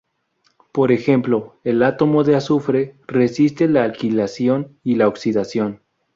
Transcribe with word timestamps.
Por 0.71 0.91
ejemplo, 0.91 1.59
el 1.63 1.83
átomo 1.83 2.23
de 2.23 2.35
azufre, 2.35 2.95
resiste 3.05 3.67
la 3.67 3.83
alquilación 3.83 4.79
y 4.83 4.95
la 4.95 5.07
oxidación. 5.07 5.81